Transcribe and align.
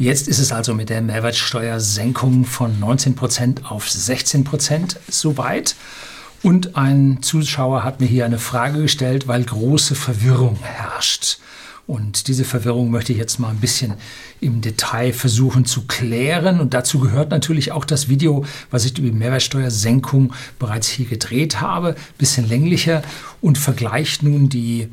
Jetzt 0.00 0.28
ist 0.28 0.38
es 0.38 0.50
also 0.50 0.74
mit 0.74 0.88
der 0.88 1.02
Mehrwertsteuersenkung 1.02 2.46
von 2.46 2.80
19% 2.80 3.64
auf 3.64 3.86
16% 3.86 4.96
soweit. 5.10 5.76
Und 6.42 6.74
ein 6.74 7.18
Zuschauer 7.20 7.84
hat 7.84 8.00
mir 8.00 8.06
hier 8.06 8.24
eine 8.24 8.38
Frage 8.38 8.80
gestellt, 8.80 9.28
weil 9.28 9.44
große 9.44 9.94
Verwirrung 9.94 10.58
herrscht. 10.62 11.36
Und 11.86 12.28
diese 12.28 12.46
Verwirrung 12.46 12.90
möchte 12.90 13.12
ich 13.12 13.18
jetzt 13.18 13.38
mal 13.40 13.50
ein 13.50 13.60
bisschen 13.60 13.92
im 14.40 14.62
Detail 14.62 15.12
versuchen 15.12 15.66
zu 15.66 15.82
klären. 15.82 16.60
Und 16.60 16.72
dazu 16.72 16.98
gehört 16.98 17.30
natürlich 17.30 17.72
auch 17.72 17.84
das 17.84 18.08
Video, 18.08 18.46
was 18.70 18.86
ich 18.86 18.96
über 18.96 19.10
die 19.10 19.14
Mehrwertsteuersenkung 19.14 20.32
bereits 20.58 20.88
hier 20.88 21.04
gedreht 21.04 21.60
habe, 21.60 21.94
bisschen 22.16 22.48
länglicher 22.48 23.02
und 23.42 23.58
vergleicht 23.58 24.22
nun 24.22 24.48
die, 24.48 24.88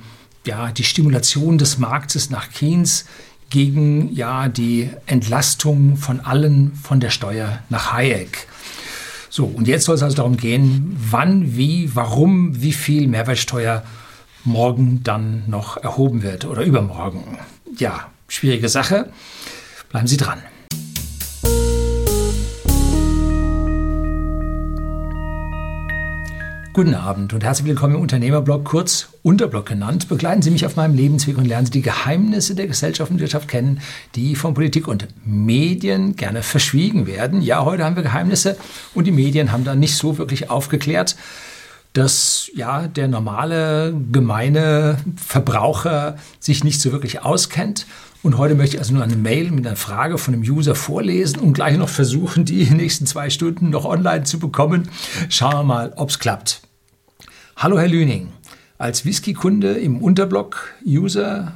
ja, 0.45 0.73
die 0.73 0.83
Stimulation 0.83 1.57
des 1.57 1.77
Marktes 1.77 2.29
nach 2.29 2.49
Keynes 2.49 3.05
gegen 3.49 4.13
ja, 4.13 4.49
die 4.49 4.89
Entlastung 5.05 5.97
von 5.97 6.19
allen 6.19 6.73
von 6.75 6.99
der 6.99 7.09
Steuer 7.09 7.59
nach 7.69 7.93
Hayek. 7.93 8.47
So, 9.29 9.45
und 9.45 9.67
jetzt 9.67 9.85
soll 9.85 9.95
es 9.95 10.03
also 10.03 10.15
darum 10.15 10.37
gehen, 10.37 10.95
wann, 10.99 11.55
wie, 11.55 11.95
warum, 11.95 12.61
wie 12.61 12.73
viel 12.73 13.07
Mehrwertsteuer 13.07 13.83
morgen 14.43 15.03
dann 15.03 15.43
noch 15.47 15.77
erhoben 15.77 16.23
wird 16.23 16.45
oder 16.45 16.63
übermorgen. 16.63 17.37
Ja, 17.77 18.09
schwierige 18.27 18.69
Sache. 18.69 19.11
Bleiben 19.89 20.07
Sie 20.07 20.17
dran. 20.17 20.41
Guten 26.77 26.93
Abend 26.93 27.33
und 27.33 27.43
herzlich 27.43 27.67
willkommen 27.67 27.95
im 27.95 28.01
Unternehmerblog, 28.01 28.63
kurz 28.63 29.09
Unterblog 29.23 29.65
genannt. 29.65 30.09
Begleiten 30.09 30.43
Sie 30.43 30.51
mich 30.51 30.63
auf 30.63 30.75
meinem 30.75 30.93
Lebensweg 30.93 31.35
und 31.39 31.45
lernen 31.45 31.65
Sie 31.65 31.71
die 31.71 31.81
Geheimnisse 31.81 32.53
der 32.53 32.67
Gesellschaft 32.67 33.09
und 33.09 33.19
Wirtschaft 33.19 33.47
kennen, 33.47 33.81
die 34.13 34.35
von 34.35 34.53
Politik 34.53 34.87
und 34.87 35.07
Medien 35.25 36.15
gerne 36.15 36.43
verschwiegen 36.43 37.07
werden. 37.07 37.41
Ja, 37.41 37.65
heute 37.65 37.83
haben 37.83 37.95
wir 37.95 38.03
Geheimnisse 38.03 38.57
und 38.93 39.07
die 39.07 39.11
Medien 39.11 39.51
haben 39.51 39.63
da 39.63 39.73
nicht 39.73 39.95
so 39.95 40.19
wirklich 40.19 40.51
aufgeklärt, 40.51 41.15
dass 41.93 42.51
ja 42.53 42.87
der 42.87 43.07
normale, 43.07 43.95
gemeine 44.11 44.99
Verbraucher 45.15 46.17
sich 46.39 46.63
nicht 46.63 46.79
so 46.79 46.91
wirklich 46.91 47.23
auskennt. 47.23 47.87
Und 48.21 48.37
heute 48.37 48.53
möchte 48.53 48.75
ich 48.75 48.79
also 48.79 48.93
nur 48.93 49.03
eine 49.03 49.15
Mail 49.15 49.49
mit 49.49 49.65
einer 49.65 49.77
Frage 49.77 50.19
von 50.19 50.35
einem 50.35 50.43
User 50.43 50.75
vorlesen 50.75 51.39
und 51.39 51.53
gleich 51.53 51.75
noch 51.75 51.89
versuchen, 51.89 52.45
die 52.45 52.65
nächsten 52.69 53.07
zwei 53.07 53.31
Stunden 53.31 53.71
noch 53.71 53.85
online 53.85 54.25
zu 54.25 54.37
bekommen. 54.37 54.89
Schauen 55.29 55.53
wir 55.53 55.63
mal, 55.63 55.93
ob 55.95 56.11
es 56.11 56.19
klappt. 56.19 56.66
Hallo 57.59 57.79
Herr 57.79 57.87
Lüning, 57.87 58.27
als 58.77 59.03
Whisky-Kunde 59.03 59.79
im 59.79 59.97
Unterblock-User 59.97 61.53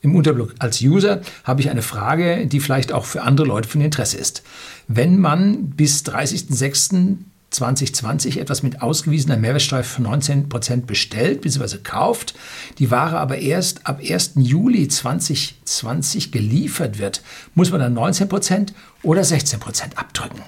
im 0.00 0.16
Unterblock 0.16 0.54
als 0.60 0.80
User 0.80 1.20
habe 1.44 1.60
ich 1.60 1.68
eine 1.68 1.82
Frage, 1.82 2.46
die 2.46 2.58
vielleicht 2.58 2.90
auch 2.90 3.04
für 3.04 3.20
andere 3.20 3.46
Leute 3.46 3.68
von 3.68 3.82
Interesse 3.82 4.16
ist. 4.16 4.42
Wenn 4.88 5.18
man 5.18 5.72
bis 5.72 6.06
30.06.2020 6.06 8.40
etwas 8.40 8.62
mit 8.62 8.80
ausgewiesener 8.80 9.36
Mehrwertsteuer 9.36 9.84
von 9.84 10.06
19% 10.06 10.86
bestellt 10.86 11.42
bzw. 11.42 11.80
kauft, 11.82 12.34
die 12.78 12.90
Ware 12.90 13.18
aber 13.18 13.36
erst 13.36 13.86
ab 13.86 14.00
1. 14.02 14.36
Juli 14.36 14.88
2020 14.88 16.32
geliefert 16.32 16.98
wird, 16.98 17.20
muss 17.54 17.70
man 17.70 17.80
dann 17.80 17.94
19% 17.94 18.68
oder 19.02 19.20
16% 19.20 19.96
abdrücken. 19.96 20.40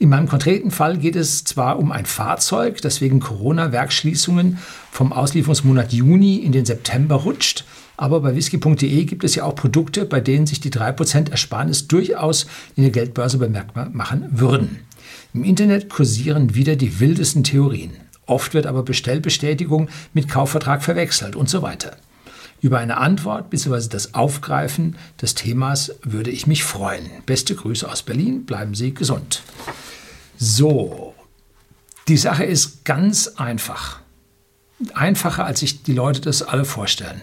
In 0.00 0.08
meinem 0.08 0.28
konkreten 0.28 0.70
Fall 0.70 0.96
geht 0.96 1.14
es 1.14 1.44
zwar 1.44 1.78
um 1.78 1.92
ein 1.92 2.06
Fahrzeug, 2.06 2.80
das 2.80 3.02
wegen 3.02 3.20
Corona-Werksschließungen 3.20 4.56
vom 4.90 5.12
Auslieferungsmonat 5.12 5.92
Juni 5.92 6.36
in 6.36 6.52
den 6.52 6.64
September 6.64 7.16
rutscht, 7.16 7.66
aber 7.98 8.20
bei 8.20 8.34
whisky.de 8.34 9.04
gibt 9.04 9.24
es 9.24 9.34
ja 9.34 9.44
auch 9.44 9.54
Produkte, 9.54 10.06
bei 10.06 10.20
denen 10.20 10.46
sich 10.46 10.58
die 10.58 10.70
3% 10.70 11.30
Ersparnis 11.30 11.86
durchaus 11.86 12.46
in 12.76 12.84
der 12.84 12.92
Geldbörse 12.92 13.36
bemerkbar 13.36 13.90
machen 13.92 14.26
würden. 14.30 14.78
Im 15.34 15.44
Internet 15.44 15.90
kursieren 15.90 16.54
wieder 16.54 16.76
die 16.76 16.98
wildesten 16.98 17.44
Theorien. 17.44 17.90
Oft 18.24 18.54
wird 18.54 18.66
aber 18.66 18.82
Bestellbestätigung 18.84 19.90
mit 20.14 20.30
Kaufvertrag 20.30 20.82
verwechselt 20.82 21.36
und 21.36 21.50
so 21.50 21.60
weiter. 21.60 21.98
Über 22.62 22.78
eine 22.78 22.96
Antwort 22.96 23.50
bzw. 23.50 23.88
das 23.90 24.14
Aufgreifen 24.14 24.96
des 25.20 25.34
Themas 25.34 25.94
würde 26.02 26.30
ich 26.30 26.46
mich 26.46 26.64
freuen. 26.64 27.04
Beste 27.26 27.54
Grüße 27.54 27.86
aus 27.86 28.02
Berlin, 28.02 28.46
bleiben 28.46 28.74
Sie 28.74 28.94
gesund. 28.94 29.42
So, 30.42 31.14
die 32.08 32.16
Sache 32.16 32.44
ist 32.44 32.86
ganz 32.86 33.28
einfach. 33.36 34.00
Einfacher, 34.94 35.44
als 35.44 35.60
sich 35.60 35.82
die 35.82 35.92
Leute 35.92 36.22
das 36.22 36.40
alle 36.40 36.64
vorstellen. 36.64 37.20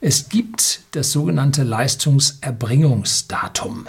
Es 0.00 0.28
gibt 0.28 0.80
das 0.90 1.12
sogenannte 1.12 1.62
Leistungserbringungsdatum. 1.62 3.86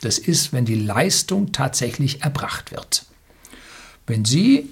Das 0.00 0.18
ist, 0.18 0.52
wenn 0.52 0.64
die 0.64 0.76
Leistung 0.76 1.50
tatsächlich 1.50 2.22
erbracht 2.22 2.70
wird. 2.70 3.04
Wenn 4.06 4.24
Sie 4.24 4.68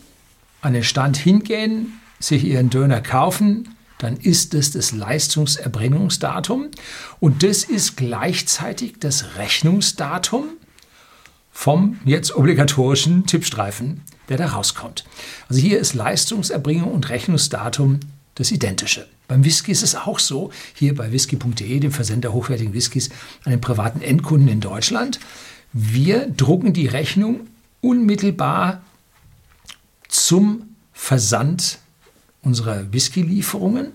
an 0.60 0.74
den 0.74 0.84
Stand 0.84 1.16
hingehen, 1.16 2.00
sich 2.20 2.44
Ihren 2.44 2.70
Döner 2.70 3.00
kaufen, 3.00 3.74
dann 3.98 4.16
ist 4.16 4.54
es 4.54 4.70
das 4.70 4.92
Leistungserbringungsdatum 4.92 6.68
und 7.18 7.42
das 7.42 7.64
ist 7.64 7.96
gleichzeitig 7.96 9.00
das 9.00 9.34
Rechnungsdatum 9.36 10.50
vom 11.58 11.98
jetzt 12.04 12.36
obligatorischen 12.36 13.26
Tippstreifen, 13.26 14.02
der 14.28 14.36
da 14.36 14.46
rauskommt. 14.46 15.04
Also 15.48 15.60
hier 15.60 15.80
ist 15.80 15.92
Leistungserbringung 15.92 16.92
und 16.92 17.08
Rechnungsdatum 17.08 17.98
das 18.36 18.52
Identische. 18.52 19.08
Beim 19.26 19.44
Whisky 19.44 19.72
ist 19.72 19.82
es 19.82 19.96
auch 19.96 20.20
so, 20.20 20.52
hier 20.74 20.94
bei 20.94 21.10
whisky.de, 21.10 21.80
dem 21.80 21.90
Versender 21.90 22.32
hochwertigen 22.32 22.74
Whiskys 22.74 23.10
an 23.42 23.50
den 23.50 23.60
privaten 23.60 24.02
Endkunden 24.02 24.46
in 24.46 24.60
Deutschland. 24.60 25.18
Wir 25.72 26.28
drucken 26.28 26.74
die 26.74 26.86
Rechnung 26.86 27.48
unmittelbar 27.80 28.80
zum 30.06 30.76
Versand 30.92 31.80
unserer 32.40 32.92
Whisky-Lieferungen 32.92 33.94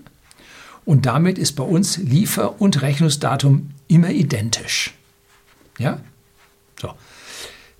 und 0.84 1.06
damit 1.06 1.38
ist 1.38 1.52
bei 1.52 1.64
uns 1.64 1.96
Liefer- 1.96 2.60
und 2.60 2.82
Rechnungsdatum 2.82 3.70
immer 3.88 4.10
identisch. 4.10 4.92
Ja? 5.78 5.98
So. 6.78 6.92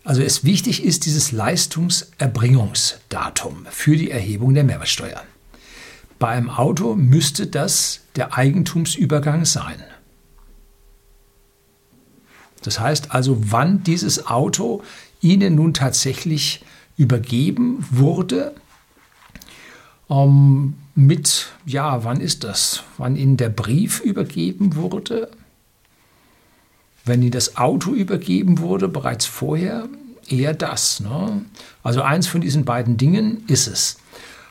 Also 0.04 0.22
es 0.22 0.44
wichtig 0.44 0.84
ist 0.84 1.06
dieses 1.06 1.32
Leistungserbringungsdatum 1.32 3.66
für 3.70 3.96
die 3.96 4.10
Erhebung 4.10 4.52
der 4.52 4.64
Mehrwertsteuer. 4.64 5.22
Bei 6.18 6.28
einem 6.28 6.50
Auto 6.50 6.94
müsste 6.94 7.46
das 7.46 8.02
der 8.14 8.36
Eigentumsübergang 8.36 9.46
sein. 9.46 9.82
Das 12.62 12.80
heißt 12.80 13.12
also, 13.12 13.38
wann 13.50 13.82
dieses 13.82 14.26
Auto 14.26 14.82
Ihnen 15.20 15.54
nun 15.54 15.74
tatsächlich 15.74 16.64
übergeben 16.96 17.84
wurde, 17.90 18.54
ähm, 20.10 20.74
mit, 20.94 21.52
ja, 21.66 22.04
wann 22.04 22.20
ist 22.20 22.44
das? 22.44 22.84
Wann 22.98 23.16
Ihnen 23.16 23.36
der 23.36 23.48
Brief 23.48 24.00
übergeben 24.00 24.76
wurde? 24.76 25.30
Wenn 27.04 27.22
Ihnen 27.22 27.30
das 27.30 27.56
Auto 27.56 27.92
übergeben 27.92 28.58
wurde, 28.58 28.88
bereits 28.88 29.26
vorher, 29.26 29.88
eher 30.28 30.54
das. 30.54 31.00
Ne? 31.00 31.44
Also 31.82 32.02
eins 32.02 32.26
von 32.26 32.40
diesen 32.40 32.64
beiden 32.64 32.96
Dingen 32.96 33.44
ist 33.46 33.66
es. 33.66 33.98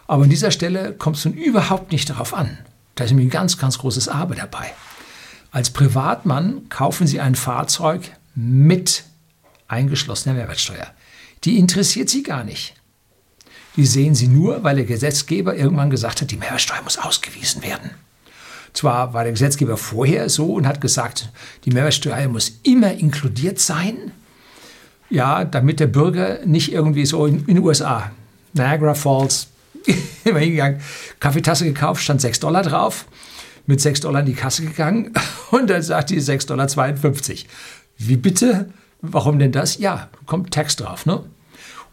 Aber 0.07 0.23
an 0.23 0.29
dieser 0.29 0.51
Stelle 0.51 0.93
kommt 0.93 1.17
es 1.17 1.25
nun 1.25 1.33
überhaupt 1.33 1.91
nicht 1.91 2.09
darauf 2.09 2.33
an. 2.33 2.57
Da 2.95 3.05
ist 3.05 3.11
nämlich 3.11 3.27
ein 3.27 3.31
ganz, 3.31 3.57
ganz 3.57 3.79
großes 3.79 4.07
Aber 4.07 4.35
dabei. 4.35 4.71
Als 5.51 5.69
Privatmann 5.69 6.69
kaufen 6.69 7.07
Sie 7.07 7.19
ein 7.19 7.35
Fahrzeug 7.35 8.11
mit 8.35 9.03
eingeschlossener 9.67 10.35
Mehrwertsteuer. 10.35 10.87
Die 11.43 11.57
interessiert 11.57 12.09
Sie 12.09 12.23
gar 12.23 12.43
nicht. 12.43 12.75
Die 13.75 13.85
sehen 13.85 14.13
Sie 14.13 14.27
nur, 14.27 14.63
weil 14.63 14.75
der 14.75 14.85
Gesetzgeber 14.85 15.55
irgendwann 15.55 15.89
gesagt 15.89 16.21
hat, 16.21 16.31
die 16.31 16.37
Mehrwertsteuer 16.37 16.81
muss 16.83 16.99
ausgewiesen 16.99 17.63
werden. 17.63 17.91
Zwar 18.73 19.13
war 19.13 19.23
der 19.23 19.33
Gesetzgeber 19.33 19.77
vorher 19.77 20.29
so 20.29 20.53
und 20.53 20.67
hat 20.67 20.81
gesagt, 20.81 21.29
die 21.65 21.71
Mehrwertsteuer 21.71 22.27
muss 22.27 22.59
immer 22.63 22.93
inkludiert 22.93 23.59
sein, 23.59 24.11
ja, 25.09 25.45
damit 25.45 25.79
der 25.79 25.87
Bürger 25.87 26.39
nicht 26.45 26.73
irgendwie 26.73 27.05
so 27.05 27.25
in, 27.25 27.39
in 27.41 27.55
den 27.55 27.59
USA, 27.59 28.11
Niagara 28.53 28.95
Falls, 28.95 29.47
immer 30.23 30.39
hingegangen, 30.39 30.81
Kaffeetasse 31.19 31.65
gekauft, 31.65 32.01
stand 32.01 32.21
6 32.21 32.39
Dollar 32.39 32.63
drauf, 32.63 33.05
mit 33.67 33.79
6 33.79 34.01
Dollar 34.01 34.21
in 34.21 34.25
die 34.25 34.33
Kasse 34.33 34.65
gegangen 34.65 35.13
und 35.51 35.69
dann 35.69 35.83
sagt 35.83 36.09
die 36.09 36.21
6,52 36.21 36.47
Dollar. 36.47 36.67
Wie 37.97 38.17
bitte? 38.17 38.69
Warum 39.01 39.37
denn 39.37 39.51
das? 39.51 39.77
Ja, 39.77 40.09
kommt 40.25 40.51
Text 40.51 40.79
drauf, 40.79 41.05
ne? 41.05 41.23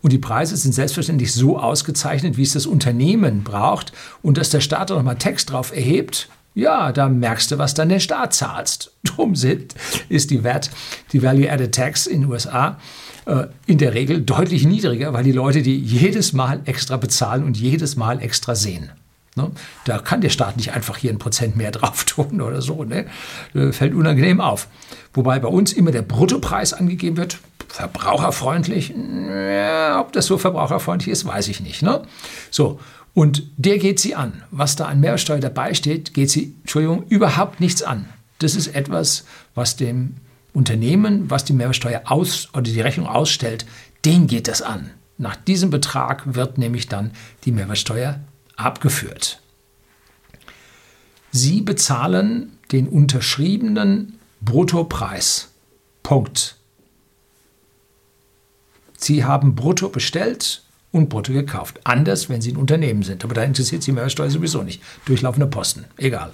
Und 0.03 0.13
die 0.13 0.19
Preise 0.19 0.57
sind 0.57 0.73
selbstverständlich 0.73 1.33
so 1.33 1.59
ausgezeichnet, 1.59 2.37
wie 2.37 2.43
es 2.43 2.55
das 2.55 2.67
Unternehmen 2.67 3.43
braucht. 3.45 3.93
Und 4.23 4.39
dass 4.39 4.51
der 4.51 4.61
Staat 4.61 4.91
da 4.91 4.95
nochmal 4.95 5.17
Text 5.17 5.51
drauf 5.51 5.75
erhebt, 5.75 6.29
ja, 6.55 6.93
da 6.93 7.09
merkst 7.09 7.51
du, 7.51 7.59
was 7.59 7.75
dann 7.75 7.89
der 7.89 8.01
Staat 8.01 8.35
zahlst. 8.35 8.93
Drum 9.05 9.37
sind, 9.37 9.75
ist 10.09 10.31
die 10.31 10.45
Wert, 10.45 10.71
die 11.13 11.23
Value 11.23 11.51
Added 11.51 11.75
Tax 11.75 12.07
in 12.07 12.23
den 12.23 12.31
USA 12.31 12.79
äh, 13.27 13.47
in 13.67 13.79
der 13.79 13.95
Regel 13.95 14.21
deutlich 14.23 14.65
niedriger, 14.65 15.13
weil 15.13 15.25
die 15.25 15.33
Leute 15.33 15.63
die 15.63 15.79
jedes 15.79 16.33
Mal 16.33 16.61
extra 16.65 16.97
bezahlen 16.97 17.45
und 17.45 17.57
jedes 17.57 17.97
Mal 17.97 18.21
extra 18.21 18.55
sehen. 18.55 18.91
Ne? 19.37 19.51
Da 19.85 19.99
kann 19.99 20.21
der 20.21 20.31
Staat 20.31 20.57
nicht 20.57 20.73
einfach 20.73 20.97
hier 20.97 21.13
ein 21.13 21.19
Prozent 21.19 21.57
mehr 21.57 21.71
drauf 21.71 22.05
tun 22.05 22.41
oder 22.41 22.61
so. 22.61 22.85
Ne? 22.85 23.07
Äh, 23.55 23.73
fällt 23.73 23.95
unangenehm 23.95 24.41
auf. 24.41 24.69
Wobei 25.15 25.39
bei 25.39 25.49
uns 25.49 25.73
immer 25.73 25.93
der 25.93 26.03
Bruttopreis 26.03 26.73
angegeben 26.73 27.17
wird. 27.17 27.39
Verbraucherfreundlich. 27.69 28.93
Ja, 29.29 30.01
ob 30.01 30.13
das 30.13 30.27
so 30.27 30.39
verbraucherfreundlich 30.39 31.13
ist, 31.13 31.25
weiß 31.25 31.47
ich 31.49 31.61
nicht. 31.61 31.83
Ne? 31.83 32.03
So, 32.51 32.81
und 33.15 33.43
der 33.57 33.79
geht 33.79 34.01
sie 34.01 34.15
an. 34.15 34.43
Was 34.51 34.77
da 34.77 34.87
an 34.87 35.01
Mehrwertsteuer 35.01 35.41
dabei 35.41 35.75
steht, 35.75 36.15
geht 36.15 36.31
sie, 36.31 36.55
Entschuldigung, 36.61 37.05
überhaupt 37.09 37.61
nichts 37.61 37.83
an. 37.83 38.09
Das 38.39 38.55
ist 38.55 38.69
etwas, 38.69 39.25
was 39.55 39.77
dem 39.77 40.17
Unternehmen, 40.53 41.31
was 41.31 41.45
die 41.45 41.53
Mehrwertsteuer 41.53 42.03
aus 42.07 42.49
oder 42.53 42.63
die 42.63 42.81
Rechnung 42.81 43.07
ausstellt, 43.07 43.67
den 44.05 44.27
geht 44.27 44.49
das 44.49 44.63
an. 44.63 44.91
Nach 45.19 45.37
diesem 45.37 45.71
Betrag 45.71 46.35
wird 46.35 46.57
nämlich 46.57 46.89
dann 46.89 47.13
die 47.45 47.53
Mehrwertsteuer 47.53 48.21
abgeführt. 48.57 49.41
Sie 51.33 51.61
bezahlen 51.61 52.59
den 52.73 52.89
unterschriebenen 52.89 54.19
Bruttopreis. 54.41 55.49
Punkt. 56.03 56.57
Sie 58.97 59.25
haben 59.25 59.55
brutto 59.55 59.89
bestellt 59.89 60.63
und 60.93 61.09
brutto 61.09 61.33
gekauft. 61.33 61.81
Anders, 61.85 62.29
wenn 62.29 62.41
Sie 62.41 62.53
ein 62.53 62.57
Unternehmen 62.57 63.03
sind. 63.03 63.25
Aber 63.25 63.35
da 63.35 63.43
interessiert 63.43 63.83
Sie 63.83 63.93
Mehrwertsteuer 63.93 64.31
sowieso 64.31 64.63
nicht. 64.63 64.83
Durchlaufende 65.05 65.47
Posten. 65.47 65.85
Egal. 65.97 66.33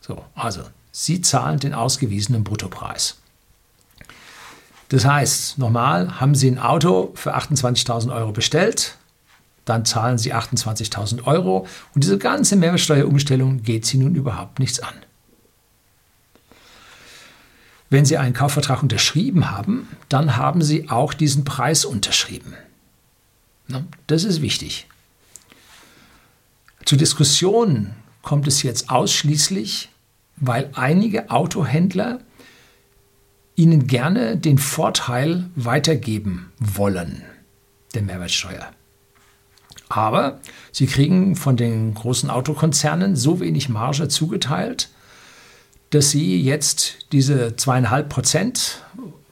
So, 0.00 0.24
also, 0.34 0.62
Sie 0.92 1.20
zahlen 1.20 1.58
den 1.58 1.74
ausgewiesenen 1.74 2.44
Bruttopreis. 2.44 3.18
Das 4.88 5.04
heißt, 5.04 5.58
nochmal, 5.58 6.20
haben 6.20 6.34
Sie 6.34 6.50
ein 6.50 6.58
Auto 6.58 7.12
für 7.14 7.36
28.000 7.36 8.14
Euro 8.14 8.32
bestellt, 8.32 8.96
dann 9.66 9.84
zahlen 9.84 10.16
Sie 10.16 10.34
28.000 10.34 11.24
Euro 11.24 11.66
und 11.94 12.04
diese 12.04 12.16
ganze 12.16 12.56
Mehrwertsteuerumstellung 12.56 13.62
geht 13.62 13.84
Sie 13.84 13.98
nun 13.98 14.14
überhaupt 14.14 14.58
nichts 14.60 14.80
an. 14.80 14.94
Wenn 17.90 18.06
Sie 18.06 18.16
einen 18.16 18.34
Kaufvertrag 18.34 18.82
unterschrieben 18.82 19.50
haben, 19.50 19.88
dann 20.08 20.36
haben 20.36 20.62
Sie 20.62 20.88
auch 20.88 21.12
diesen 21.12 21.44
Preis 21.44 21.84
unterschrieben. 21.84 22.54
Das 24.06 24.24
ist 24.24 24.42
wichtig. 24.42 24.86
Zur 26.84 26.98
Diskussion 26.98 27.94
kommt 28.22 28.48
es 28.48 28.62
jetzt 28.62 28.90
ausschließlich, 28.90 29.90
weil 30.36 30.70
einige 30.74 31.30
Autohändler 31.30 32.20
Ihnen 33.56 33.86
gerne 33.86 34.36
den 34.36 34.56
Vorteil 34.58 35.50
weitergeben 35.56 36.52
wollen 36.58 37.22
der 37.94 38.02
Mehrwertsteuer. 38.02 38.70
Aber 39.88 40.40
sie 40.70 40.86
kriegen 40.86 41.34
von 41.34 41.56
den 41.56 41.94
großen 41.94 42.30
Autokonzernen 42.30 43.16
so 43.16 43.40
wenig 43.40 43.68
Marge 43.68 44.08
zugeteilt, 44.08 44.90
dass 45.90 46.10
sie 46.10 46.40
jetzt 46.40 47.10
diese 47.12 47.56
zweieinhalb 47.56 48.08
Prozent, 48.10 48.82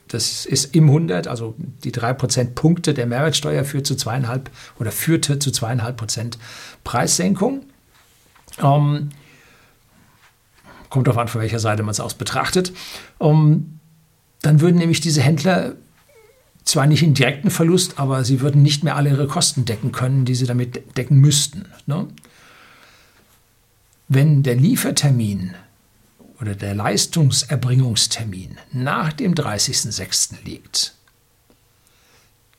das 0.08 0.46
ist 0.46 0.74
im 0.74 0.84
100, 0.84 1.26
also 1.26 1.54
die 1.84 1.92
drei 1.92 2.12
Prozentpunkte 2.12 2.94
der 2.94 3.06
Mehrwertsteuer 3.06 3.64
führt 3.64 3.86
zu 3.86 3.96
zweieinhalb 3.96 4.50
oder 4.78 4.92
führte 4.92 5.38
zu 5.38 5.50
zweieinhalb 5.50 5.96
Prozent 5.96 6.38
Preissenkung. 6.84 7.64
Ähm, 8.62 9.10
kommt 10.90 11.06
darauf 11.06 11.18
an, 11.18 11.28
von 11.28 11.40
welcher 11.40 11.58
Seite 11.58 11.82
man 11.82 11.90
es 11.90 12.00
aus 12.00 12.14
betrachtet. 12.14 12.72
Ähm, 13.20 13.80
dann 14.42 14.60
würden 14.60 14.76
nämlich 14.76 15.00
diese 15.00 15.22
Händler 15.22 15.74
zwar 16.64 16.86
nicht 16.86 17.02
in 17.02 17.14
direkten 17.14 17.50
Verlust, 17.50 17.98
aber 17.98 18.24
sie 18.24 18.40
würden 18.40 18.62
nicht 18.62 18.84
mehr 18.84 18.96
alle 18.96 19.10
ihre 19.10 19.26
Kosten 19.26 19.64
decken 19.64 19.92
können, 19.92 20.24
die 20.24 20.34
sie 20.34 20.46
damit 20.46 20.96
decken 20.96 21.18
müssten. 21.18 21.66
Ne? 21.86 22.06
Wenn 24.08 24.42
der 24.42 24.56
Liefertermin 24.56 25.54
oder 26.40 26.54
der 26.54 26.74
Leistungserbringungstermin 26.74 28.58
nach 28.72 29.12
dem 29.12 29.34
30.06. 29.34 30.44
liegt, 30.44 30.94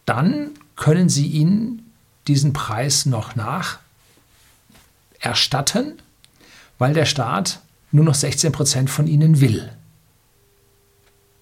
dann 0.06 0.52
können 0.76 1.10
Sie 1.10 1.28
ihnen 1.28 1.92
diesen 2.28 2.54
Preis 2.54 3.06
noch 3.06 3.36
nach 3.36 3.80
erstatten, 5.20 5.94
weil 6.78 6.94
der 6.94 7.06
Staat 7.06 7.62
nur 7.92 8.06
noch 8.06 8.16
16 8.16 8.52
Prozent 8.52 8.90
von 8.90 9.08
Ihnen 9.08 9.42
will. 9.42 9.72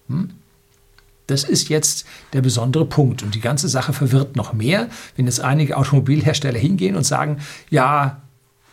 Hm? 0.08 0.30
Das 1.26 1.42
ist 1.42 1.68
jetzt 1.68 2.06
der 2.32 2.40
besondere 2.40 2.86
Punkt. 2.86 3.22
Und 3.22 3.34
die 3.34 3.40
ganze 3.40 3.68
Sache 3.68 3.92
verwirrt 3.92 4.36
noch 4.36 4.52
mehr, 4.52 4.88
wenn 5.16 5.26
jetzt 5.26 5.40
einige 5.40 5.76
Automobilhersteller 5.76 6.58
hingehen 6.58 6.94
und 6.94 7.04
sagen, 7.04 7.40
ja, 7.68 8.22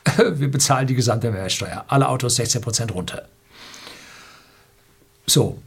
wir 0.18 0.52
bezahlen 0.52 0.88
die 0.88 0.96
gesamte 0.96 1.32
Mehrwertsteuer. 1.32 1.86
Alle 1.88 2.08
Autos 2.08 2.36
16 2.36 2.62
Prozent 2.62 2.94
runter. 2.94 3.28
So. 5.26 5.60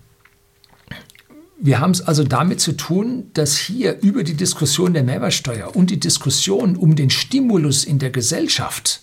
Wir 1.59 1.81
haben 1.81 1.93
es 1.93 2.03
also 2.03 2.23
damit 2.23 2.61
zu 2.61 2.73
tun, 2.73 3.31
dass 3.33 3.57
hier 3.57 4.01
über 4.03 4.25
die 4.25 4.35
Diskussion 4.35 4.93
der 4.93 5.03
Mehrwertsteuer 5.03 5.75
und 5.75 5.91
die 5.91 5.99
Diskussion 5.99 6.77
um 6.77 6.97
den 6.97 7.09
Stimulus 7.09 7.85
in 7.85 7.99
der 7.99 8.11
Gesellschaft 8.11 9.01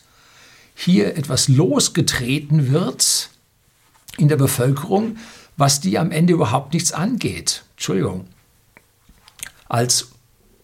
hier 0.76 1.18
etwas 1.18 1.48
losgetreten 1.48 2.72
wird 2.72 3.30
in 4.18 4.28
der 4.28 4.38
Bevölkerung, 4.38 5.18
was 5.58 5.82
die 5.82 5.98
am 5.98 6.12
Ende 6.12 6.34
überhaupt 6.34 6.74
nichts 6.74 6.92
angeht. 6.92 7.64
Entschuldigung. 7.76 8.26
Als 9.68 10.10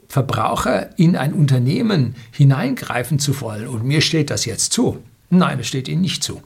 Verbraucher 0.08 0.98
in 0.98 1.16
ein 1.16 1.34
Unternehmen 1.34 2.16
hineingreifen 2.32 3.20
zu 3.20 3.40
wollen, 3.42 3.68
und 3.68 3.84
mir 3.84 4.02
steht 4.02 4.30
das 4.30 4.46
jetzt 4.46 4.74
zu. 4.74 5.04
Nein, 5.30 5.60
es 5.60 5.68
steht 5.68 5.88
Ihnen 5.88 6.02
nicht 6.02 6.24
zu. 6.24 6.42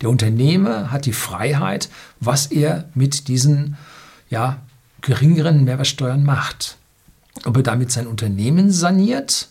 Der 0.00 0.10
Unternehmer 0.10 0.90
hat 0.90 1.06
die 1.06 1.12
Freiheit, 1.12 1.88
was 2.20 2.46
er 2.46 2.88
mit 2.94 3.28
diesen 3.28 3.76
ja, 4.28 4.60
geringeren 5.00 5.64
Mehrwertsteuern 5.64 6.24
macht. 6.24 6.76
Ob 7.44 7.56
er 7.56 7.62
damit 7.62 7.92
sein 7.92 8.06
Unternehmen 8.06 8.70
saniert 8.70 9.48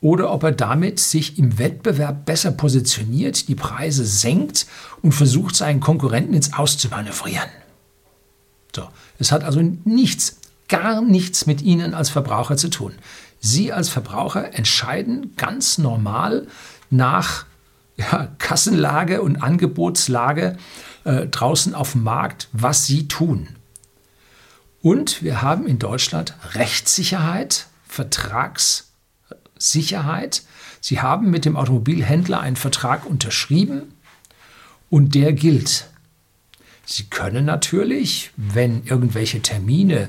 oder 0.00 0.32
ob 0.32 0.42
er 0.42 0.52
damit 0.52 0.98
sich 0.98 1.38
im 1.38 1.58
Wettbewerb 1.58 2.24
besser 2.24 2.52
positioniert, 2.52 3.48
die 3.48 3.54
Preise 3.54 4.04
senkt 4.04 4.66
und 5.02 5.12
versucht, 5.12 5.54
seinen 5.54 5.80
Konkurrenten 5.80 6.34
ins 6.34 6.52
Auszumanövrieren. 6.52 7.48
So, 8.74 8.88
es 9.18 9.32
hat 9.32 9.44
also 9.44 9.60
nichts, 9.84 10.38
gar 10.68 11.02
nichts 11.02 11.46
mit 11.46 11.62
Ihnen 11.62 11.94
als 11.94 12.08
Verbraucher 12.08 12.56
zu 12.56 12.68
tun. 12.68 12.92
Sie 13.40 13.72
als 13.72 13.88
Verbraucher 13.88 14.54
entscheiden 14.54 15.34
ganz 15.36 15.78
normal 15.78 16.46
nach 16.90 17.46
ja, 18.00 18.28
Kassenlage 18.38 19.22
und 19.22 19.42
Angebotslage 19.42 20.56
äh, 21.04 21.26
draußen 21.26 21.74
auf 21.74 21.92
dem 21.92 22.02
Markt, 22.02 22.48
was 22.52 22.86
Sie 22.86 23.08
tun. 23.08 23.48
Und 24.82 25.22
wir 25.22 25.42
haben 25.42 25.66
in 25.66 25.78
Deutschland 25.78 26.34
Rechtssicherheit, 26.54 27.66
Vertrags 27.86 28.92
Sicherheit. 29.58 30.42
Sie 30.80 31.00
haben 31.00 31.30
mit 31.30 31.44
dem 31.44 31.56
Automobilhändler 31.56 32.40
einen 32.40 32.56
Vertrag 32.56 33.04
unterschrieben 33.04 33.94
und 34.88 35.14
der 35.14 35.34
gilt. 35.34 35.88
Sie 36.86 37.04
können 37.04 37.44
natürlich, 37.44 38.30
wenn 38.36 38.84
irgendwelche 38.84 39.42
Termine 39.42 40.08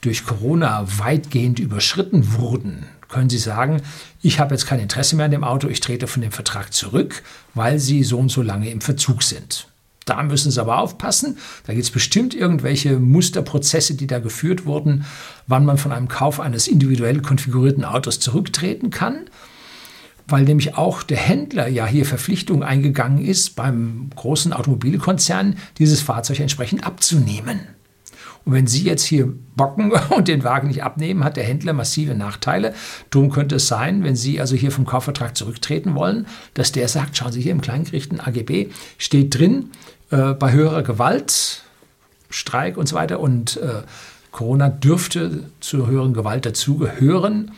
durch 0.00 0.26
Corona 0.26 0.84
weitgehend 0.98 1.58
überschritten 1.58 2.34
wurden, 2.34 2.86
können 3.08 3.30
Sie 3.30 3.38
sagen, 3.38 3.82
ich 4.22 4.38
habe 4.38 4.54
jetzt 4.54 4.66
kein 4.66 4.80
Interesse 4.80 5.16
mehr 5.16 5.26
an 5.26 5.30
dem 5.30 5.44
Auto, 5.44 5.68
ich 5.68 5.80
trete 5.80 6.06
von 6.06 6.22
dem 6.22 6.32
Vertrag 6.32 6.72
zurück, 6.72 7.22
weil 7.54 7.78
Sie 7.78 8.04
so 8.04 8.18
und 8.18 8.30
so 8.30 8.42
lange 8.42 8.70
im 8.70 8.80
Verzug 8.80 9.22
sind. 9.22 9.68
Da 10.08 10.22
müssen 10.22 10.50
Sie 10.50 10.60
aber 10.60 10.78
aufpassen. 10.78 11.36
Da 11.66 11.74
gibt 11.74 11.84
es 11.84 11.90
bestimmt 11.90 12.34
irgendwelche 12.34 12.98
Musterprozesse, 12.98 13.94
die 13.94 14.06
da 14.06 14.20
geführt 14.20 14.64
wurden, 14.64 15.04
wann 15.46 15.66
man 15.66 15.76
von 15.76 15.92
einem 15.92 16.08
Kauf 16.08 16.40
eines 16.40 16.66
individuell 16.66 17.20
konfigurierten 17.20 17.84
Autos 17.84 18.18
zurücktreten 18.18 18.90
kann. 18.90 19.26
Weil 20.26 20.44
nämlich 20.44 20.76
auch 20.76 21.02
der 21.02 21.18
Händler 21.18 21.68
ja 21.68 21.86
hier 21.86 22.06
Verpflichtungen 22.06 22.62
eingegangen 22.62 23.24
ist, 23.24 23.56
beim 23.56 24.10
großen 24.14 24.52
Automobilkonzern 24.52 25.56
dieses 25.78 26.00
Fahrzeug 26.00 26.40
entsprechend 26.40 26.84
abzunehmen. 26.84 27.60
Und 28.44 28.52
wenn 28.52 28.66
Sie 28.66 28.84
jetzt 28.84 29.04
hier 29.04 29.32
bocken 29.56 29.92
und 30.16 30.28
den 30.28 30.44
Wagen 30.44 30.68
nicht 30.68 30.82
abnehmen, 30.82 31.24
hat 31.24 31.36
der 31.36 31.44
Händler 31.44 31.72
massive 31.72 32.14
Nachteile. 32.14 32.74
Darum 33.10 33.30
könnte 33.30 33.56
es 33.56 33.68
sein, 33.68 34.04
wenn 34.04 34.16
Sie 34.16 34.40
also 34.40 34.56
hier 34.56 34.70
vom 34.70 34.86
Kaufvertrag 34.86 35.36
zurücktreten 35.36 35.94
wollen, 35.94 36.26
dass 36.54 36.72
der 36.72 36.88
sagt, 36.88 37.16
schauen 37.16 37.32
Sie 37.32 37.42
hier 37.42 37.52
im 37.52 37.60
Kleingerichten 37.60 38.20
AGB 38.20 38.68
steht 38.96 39.38
drin, 39.38 39.70
äh, 40.10 40.34
bei 40.34 40.52
höherer 40.52 40.82
Gewalt, 40.82 41.64
Streik 42.30 42.76
und 42.76 42.88
so 42.88 42.96
weiter. 42.96 43.20
Und 43.20 43.56
äh, 43.58 43.82
Corona 44.30 44.68
dürfte 44.68 45.44
zur 45.60 45.86
höheren 45.86 46.14
Gewalt 46.14 46.46
dazugehören. 46.46 47.52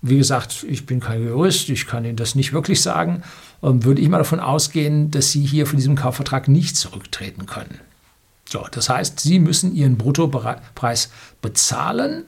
Wie 0.00 0.18
gesagt, 0.18 0.64
ich 0.68 0.86
bin 0.86 1.00
kein 1.00 1.26
Jurist, 1.26 1.68
ich 1.70 1.86
kann 1.86 2.04
Ihnen 2.04 2.16
das 2.16 2.34
nicht 2.34 2.52
wirklich 2.52 2.82
sagen. 2.82 3.22
Ähm, 3.62 3.84
würde 3.84 4.00
ich 4.00 4.08
mal 4.08 4.18
davon 4.18 4.40
ausgehen, 4.40 5.10
dass 5.10 5.32
Sie 5.32 5.44
hier 5.44 5.66
von 5.66 5.76
diesem 5.76 5.96
Kaufvertrag 5.96 6.48
nicht 6.48 6.76
zurücktreten 6.76 7.46
können. 7.46 7.80
So, 8.48 8.66
das 8.70 8.88
heißt, 8.88 9.20
Sie 9.20 9.38
müssen 9.38 9.74
Ihren 9.74 9.98
Bruttopreis 9.98 11.10
bezahlen 11.42 12.24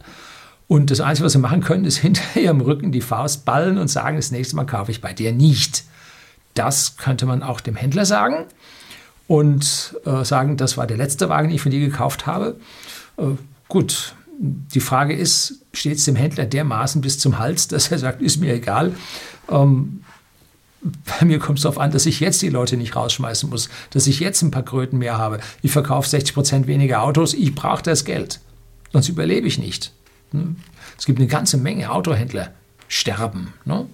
Und 0.69 0.93
das 0.93 1.01
Einzige, 1.01 1.27
was 1.27 1.33
sie 1.33 1.39
machen 1.39 1.63
können, 1.63 1.85
ist 1.85 1.97
hinter 2.07 2.41
ihrem 2.41 2.61
Rücken 2.61 2.93
die 2.93 3.01
Faust 3.01 3.45
ballen 3.45 3.77
und 3.77 3.89
sagen, 3.89 4.17
das 4.17 4.31
nächste 4.31 4.55
Mal 4.55 4.67
kaufe 4.67 4.93
ich 4.93 5.01
bei 5.01 5.13
dir 5.13 5.33
nicht. 5.33 5.85
Das 6.55 6.97
könnte 6.97 7.27
man 7.27 7.43
auch 7.43 7.61
dem 7.61 7.75
Händler 7.75 8.05
sagen 8.05 8.45
und 9.27 9.97
äh, 10.05 10.25
sagen, 10.25 10.57
das 10.57 10.77
war 10.77 10.87
der 10.87 10.97
letzte 10.97 11.29
Wagen, 11.29 11.49
den 11.49 11.57
ich 11.57 11.63
von 11.63 11.73
dir 11.73 11.81
gekauft 11.81 12.27
habe. 12.27 12.57
Äh, 13.17 13.37
gut, 13.69 14.15
die 14.39 14.81
Frage 14.81 15.15
ist, 15.15 15.61
steht 15.73 15.99
es 15.99 16.05
dem 16.05 16.17
Händler 16.17 16.47
dermaßen 16.47 17.01
bis 17.01 17.19
zum 17.19 17.39
Hals, 17.39 17.67
dass 17.69 17.91
er 17.91 17.99
sagt, 17.99 18.23
ist 18.23 18.41
mir 18.41 18.55
egal. 18.55 18.95
Ähm, 19.49 20.05
bei 20.83 21.27
mir 21.27 21.39
kommt 21.39 21.59
es 21.59 21.63
darauf 21.63 21.79
an, 21.79 21.91
dass 21.91 22.07
ich 22.07 22.21
jetzt 22.21 22.41
die 22.43 22.49
Leute 22.49 22.77
nicht 22.77 22.97
rausschmeißen 22.97 23.51
muss, 23.51 23.69
dass 23.91 24.07
ich 24.07 24.21
jetzt 24.21 24.43
ein 24.43 24.51
paar 24.51 24.63
Kröten 24.63 24.99
mehr 24.99 25.19
habe. 25.19 25.41
Ich 25.63 25.73
verkaufe 25.73 26.09
60 26.09 26.35
Prozent 26.35 26.67
weniger 26.67 27.03
Autos, 27.03 27.35
ich 27.35 27.55
brauche 27.55 27.83
das 27.83 28.05
Geld. 28.05 28.41
Sonst 28.93 29.09
überlebe 29.09 29.47
ich 29.47 29.59
nicht. 29.59 29.93
Hm? 30.33 30.57
Es 30.99 31.07
gibt 31.07 31.19
eine 31.19 31.29
ganze 31.29 31.57
Menge 31.57 31.91
Autohändler, 31.91 32.53
sterben. 32.89 33.53
Ne? 33.65 33.87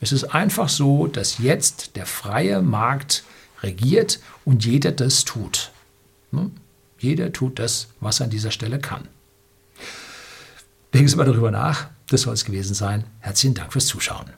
Es 0.00 0.12
ist 0.12 0.24
einfach 0.24 0.68
so, 0.68 1.06
dass 1.06 1.38
jetzt 1.38 1.96
der 1.96 2.06
freie 2.06 2.60
Markt 2.62 3.24
regiert 3.62 4.20
und 4.44 4.64
jeder 4.64 4.92
das 4.92 5.24
tut. 5.24 5.72
Ne? 6.30 6.50
Jeder 6.98 7.32
tut 7.32 7.58
das, 7.58 7.88
was 8.00 8.20
er 8.20 8.24
an 8.24 8.30
dieser 8.30 8.50
Stelle 8.50 8.78
kann. 8.78 9.08
Denken 10.92 11.08
Sie 11.08 11.16
mal 11.16 11.24
darüber 11.24 11.50
nach. 11.50 11.88
Das 12.08 12.22
soll 12.22 12.34
es 12.34 12.44
gewesen 12.44 12.74
sein. 12.74 13.04
Herzlichen 13.20 13.54
Dank 13.54 13.72
fürs 13.72 13.86
Zuschauen. 13.86 14.30